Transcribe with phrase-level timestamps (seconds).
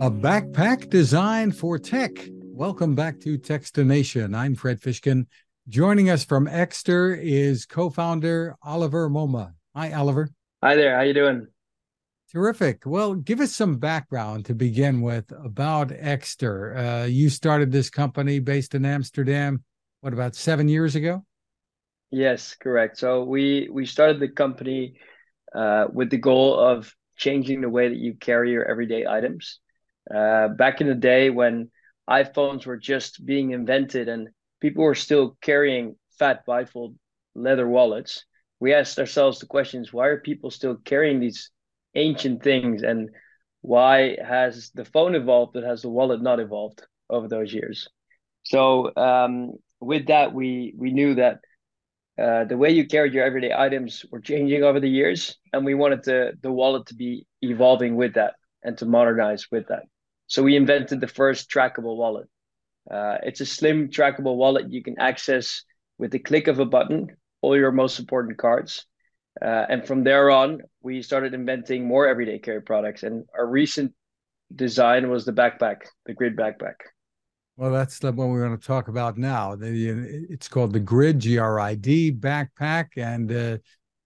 [0.00, 2.12] A backpack designed for tech.
[2.40, 4.32] Welcome back to Techstination.
[4.32, 5.26] I'm Fred Fishkin.
[5.68, 9.54] Joining us from Ekster is co-founder Oliver Momma.
[9.74, 10.30] Hi, Oliver.
[10.62, 10.94] Hi there.
[10.94, 11.48] How you doing?
[12.30, 12.82] Terrific.
[12.86, 17.02] Well, give us some background to begin with about Ekster.
[17.02, 19.64] Uh, you started this company based in Amsterdam.
[20.02, 21.24] What about seven years ago?
[22.12, 22.98] Yes, correct.
[22.98, 24.94] So we we started the company
[25.52, 29.58] uh, with the goal of changing the way that you carry your everyday items.
[30.14, 31.70] Uh, back in the day when
[32.08, 34.28] iPhones were just being invented and
[34.60, 36.94] people were still carrying fat bifold
[37.34, 38.24] leather wallets,
[38.60, 41.50] we asked ourselves the questions: Why are people still carrying these
[41.94, 43.10] ancient things, and
[43.60, 47.88] why has the phone evolved but has the wallet not evolved over those years?
[48.44, 51.40] So um, with that, we we knew that
[52.18, 55.74] uh, the way you carried your everyday items were changing over the years, and we
[55.74, 59.84] wanted the the wallet to be evolving with that and to modernize with that.
[60.28, 62.28] So we invented the first trackable wallet.
[62.88, 65.62] Uh, it's a slim trackable wallet you can access
[65.98, 68.86] with the click of a button all your most important cards.
[69.40, 73.02] Uh, and from there on, we started inventing more everyday carry products.
[73.02, 73.92] And our recent
[74.54, 76.74] design was the backpack, the grid backpack.
[77.56, 79.56] Well, that's the one we're going to talk about now.
[79.60, 83.58] It's called the Grid GRID backpack, and uh,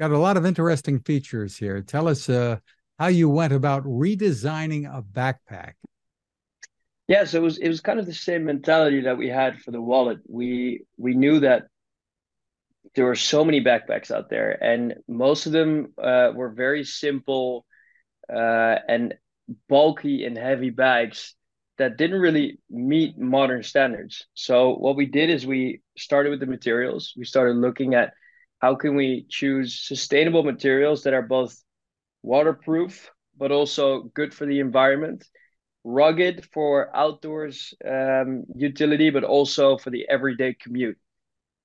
[0.00, 1.82] got a lot of interesting features here.
[1.82, 2.56] Tell us uh,
[2.98, 5.74] how you went about redesigning a backpack.
[7.08, 9.70] Yeah, so it was it was kind of the same mentality that we had for
[9.70, 10.20] the wallet.
[10.26, 11.64] We we knew that
[12.94, 17.66] there were so many backpacks out there, and most of them uh, were very simple
[18.32, 19.14] uh, and
[19.68, 21.34] bulky and heavy bags
[21.78, 24.26] that didn't really meet modern standards.
[24.34, 27.14] So what we did is we started with the materials.
[27.16, 28.14] We started looking at
[28.60, 31.56] how can we choose sustainable materials that are both
[32.22, 35.24] waterproof but also good for the environment,
[35.84, 40.98] rugged for outdoors um, utility, but also for the everyday commute.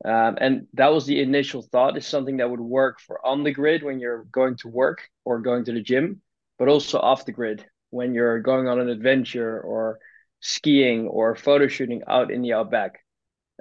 [0.05, 3.51] Um, and that was the initial thought is something that would work for on the
[3.51, 6.21] grid when you're going to work or going to the gym,
[6.57, 9.99] but also off the grid when you're going on an adventure or
[10.41, 12.99] skiing or photo shooting out in the outback.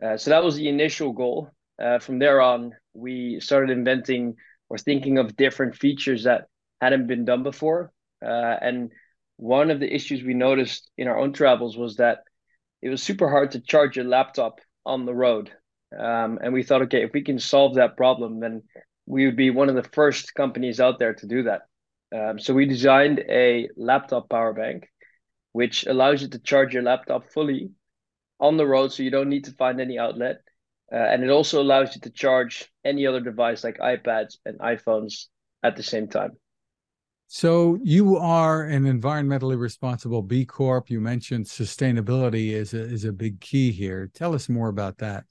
[0.01, 1.51] Uh, so that was the initial goal.
[1.83, 4.37] Uh, from there on, we started inventing
[4.69, 6.47] or thinking of different features that
[6.81, 7.93] hadn't been done before.
[8.25, 8.93] Uh, and
[9.39, 12.25] one of the issues we noticed in our own travels was that
[12.83, 15.51] it was super hard to charge your laptop on the road.
[15.97, 18.65] Um, and we thought, okay, if we can solve that problem, then
[19.07, 21.63] we would be one of the first companies out there to do that.
[22.15, 24.89] Um, so we designed a laptop power bank,
[25.53, 27.71] which allows you to charge your laptop fully
[28.41, 30.39] on the road, so you don't need to find any outlet.
[30.93, 35.27] Uh, and it also allows you to charge any other device like iPads and iPhones
[35.63, 36.33] at the same time.
[37.29, 40.89] So you are an environmentally responsible B Corp.
[40.89, 44.11] You mentioned sustainability is a, is a big key here.
[44.15, 45.25] Tell us more about that.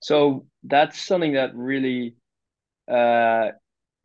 [0.00, 2.14] So that's something that really
[2.88, 3.52] uh,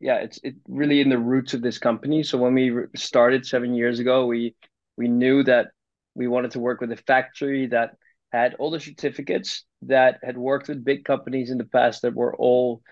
[0.00, 2.22] yeah, it's it really in the roots of this company.
[2.22, 4.54] So when we started seven years ago, we
[4.96, 5.68] we knew that
[6.14, 7.96] we wanted to work with a factory that
[8.32, 12.36] had all the certificates that had worked with big companies in the past that were
[12.36, 12.82] all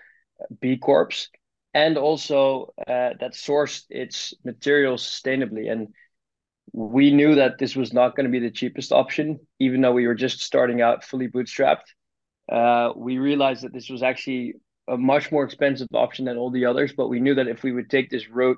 [0.59, 1.29] B Corps,
[1.77, 5.71] and also uh, that sourced its materials sustainably.
[5.71, 5.89] And
[6.73, 10.07] we knew that this was not going to be the cheapest option, even though we
[10.07, 11.89] were just starting out fully bootstrapped.
[12.51, 14.55] Uh, we realized that this was actually
[14.87, 17.71] a much more expensive option than all the others, but we knew that if we
[17.71, 18.57] would take this route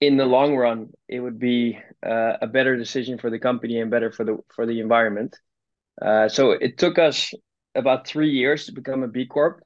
[0.00, 3.90] in the long run, it would be uh, a better decision for the company and
[3.90, 5.32] better for the for the environment.
[6.02, 7.32] Uh, so it took us
[7.74, 9.62] about three years to become a B Corp.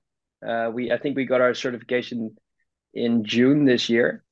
[0.47, 2.37] Uh, we I think we got our certification
[2.95, 4.25] in June this year,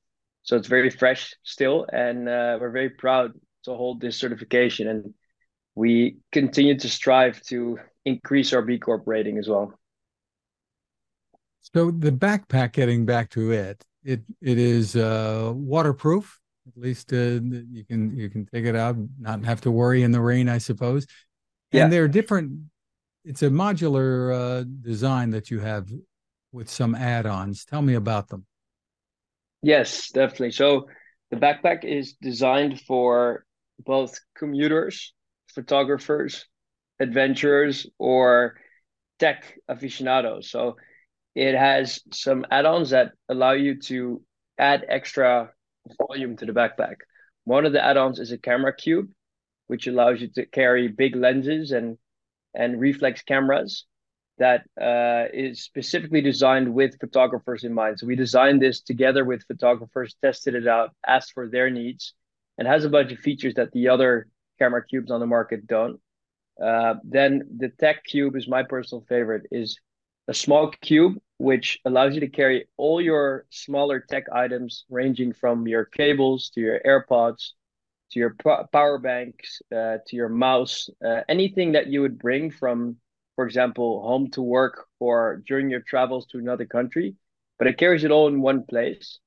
[0.43, 5.13] so it's very fresh still, and uh, we're very proud to hold this certification, and
[5.75, 9.73] we continue to strive to increase our B Corp rating as well.
[11.73, 16.39] So the backpack, getting back to it, it it is uh, waterproof.
[16.67, 20.11] At least uh, you can you can take it out, not have to worry in
[20.11, 21.05] the rain, I suppose.
[21.71, 21.87] And yeah.
[21.89, 22.53] there are different.
[23.25, 25.89] It's a modular uh, design that you have
[26.51, 27.65] with some add-ons.
[27.65, 28.45] Tell me about them.
[29.61, 30.51] Yes, definitely.
[30.51, 30.87] So
[31.31, 33.45] the backpack is designed for
[33.79, 35.13] both commuters,
[35.53, 36.45] photographers,
[36.99, 38.55] adventurers, or
[39.19, 40.49] tech aficionados.
[40.49, 40.77] So
[41.35, 44.21] it has some add-ons that allow you to
[44.57, 45.51] add extra
[46.07, 46.95] volume to the backpack.
[47.43, 49.09] One of the add-ons is a camera cube,
[49.67, 51.97] which allows you to carry big lenses and
[52.53, 53.85] and reflex cameras
[54.37, 57.99] that uh, is specifically designed with photographers in mind.
[57.99, 62.13] So we designed this together with photographers, tested it out, asked for their needs,
[62.57, 64.27] and has a bunch of features that the other
[64.59, 65.99] camera cubes on the market don't.
[66.61, 69.47] Uh, then the Tech Cube is my personal favorite.
[69.51, 69.77] is
[70.27, 75.67] a small cube which allows you to carry all your smaller tech items, ranging from
[75.67, 77.51] your cables to your AirPods
[78.11, 78.35] to your
[78.71, 82.97] power banks uh, to your mouse, uh, anything that you would bring from,
[83.37, 87.15] for example, home to work or during your travels to another country.
[87.59, 89.19] But it carries it all in one place.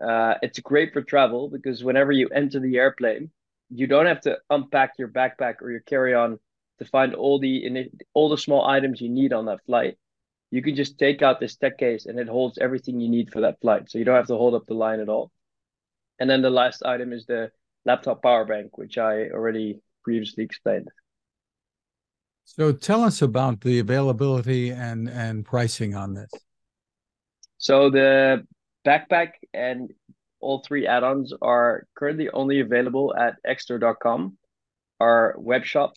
[0.00, 3.30] Uh, it's great for travel because whenever you enter the airplane,
[3.70, 6.40] you don't have to unpack your backpack or your carry-on
[6.80, 9.96] to find all the all the small items you need on that flight.
[10.50, 13.42] You can just take out this tech case and it holds everything you need for
[13.42, 13.88] that flight.
[13.88, 15.30] So you don't have to hold up the line at all.
[16.18, 17.52] And then the last item is the
[17.84, 20.88] laptop power bank, which I already previously explained.
[22.56, 26.30] So tell us about the availability and and pricing on this.
[27.56, 28.46] So the
[28.86, 29.90] backpack and
[30.38, 34.36] all three add-ons are currently only available at ekster.com,
[35.00, 35.94] our web shop,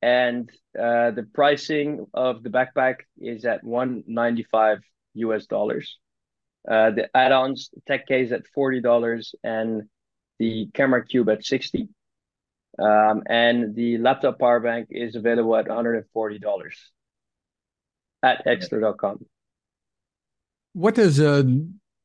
[0.00, 0.48] and
[0.78, 4.78] uh, the pricing of the backpack is at 195
[5.14, 5.98] US dollars.
[6.70, 9.88] Uh, the add-ons tech case at $40 and
[10.38, 11.88] the camera cube at 60
[12.80, 16.04] um, and the laptop power bank is available at $140
[18.22, 19.26] at ekster.com.
[20.72, 21.42] What does uh,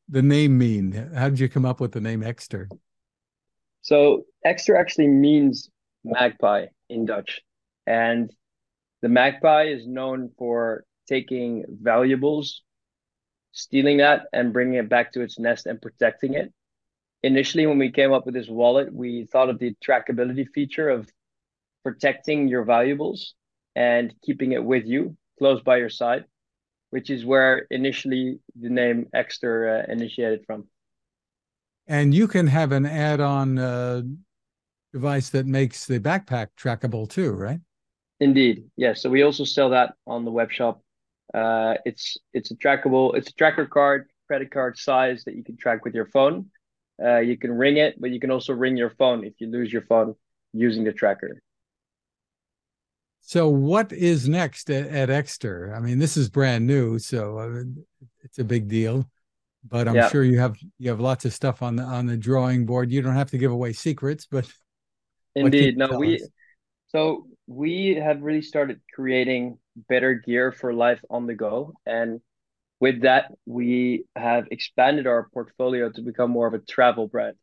[0.10, 1.12] the name mean?
[1.16, 2.68] How did you come up with the name Ekster?
[3.82, 5.70] So Ekster actually means
[6.04, 7.42] magpie in Dutch.
[7.86, 8.32] And
[9.02, 12.64] the magpie is known for taking valuables,
[13.52, 16.52] stealing that, and bringing it back to its nest and protecting it
[17.26, 21.10] initially when we came up with this wallet, we thought of the trackability feature of
[21.84, 23.34] protecting your valuables
[23.76, 26.26] and keeping it with you, close by your side,
[26.92, 30.68] which is where initially the name Ekster uh, initiated from.
[31.88, 34.04] And you can have an add-on uh,
[34.94, 37.60] device that makes the backpack trackable too, right?
[38.20, 39.02] Indeed, yes.
[39.02, 40.82] So we also sell that on the web shop.
[41.34, 45.58] Uh, it's it's a trackable, it's a tracker card, credit card size that you can
[45.58, 46.52] track with your phone
[47.04, 49.72] uh, you can ring it, but you can also ring your phone if you lose
[49.72, 50.16] your phone
[50.54, 51.42] using the tracker.
[53.22, 55.76] So, what is next at, at Ekster?
[55.76, 57.64] I mean, this is brand new, so uh,
[58.24, 59.10] it's a big deal.
[59.68, 60.10] But I'm yeah.
[60.10, 62.92] sure you have you have lots of stuff on the on the drawing board.
[62.92, 64.48] You don't have to give away secrets, but
[65.36, 66.30] indeed, no, we us?
[66.90, 69.58] so we have really started creating
[69.90, 72.22] better gear for life on the go, and
[72.80, 77.36] with that, we have expanded our portfolio to become more of a travel brand.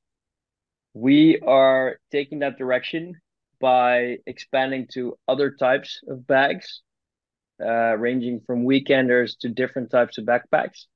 [0.94, 3.20] We are taking that direction
[3.60, 6.82] by expanding to other types of bags,
[7.64, 10.86] uh, ranging from weekenders to different types of backpacks,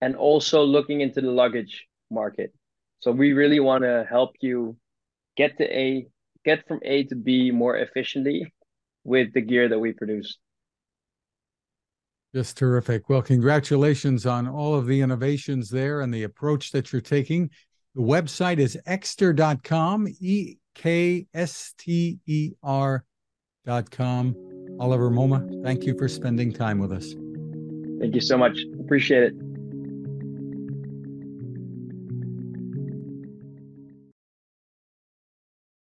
[0.00, 2.52] and also looking into the luggage market.
[3.00, 4.76] So we really want to help you
[5.36, 6.08] get to A,
[6.44, 8.52] get from A to B more efficiently
[9.04, 10.36] with the gear that we produce.
[12.38, 13.08] Just terrific.
[13.08, 17.50] Well, congratulations on all of the innovations there and the approach that you're taking.
[17.96, 24.36] The website is ekster.com, E K S T E R.com.
[24.78, 27.16] Oliver Momma, thank you for spending time with us.
[27.98, 28.56] Thank you so much.
[28.78, 29.47] Appreciate it.